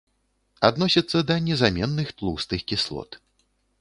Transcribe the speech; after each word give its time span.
Адносіцца 0.69 1.21
да 1.31 1.37
незаменных 1.49 2.07
тлустых 2.23 2.65
кіслот. 2.73 3.19